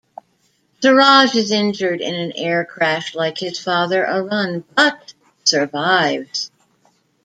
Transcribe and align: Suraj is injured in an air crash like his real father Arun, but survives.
Suraj 0.81 1.35
is 1.35 1.51
injured 1.51 2.01
in 2.01 2.15
an 2.15 2.31
air 2.31 2.65
crash 2.65 3.13
like 3.13 3.37
his 3.37 3.59
real 3.59 3.63
father 3.65 4.03
Arun, 4.07 4.63
but 4.75 5.13
survives. 5.43 6.49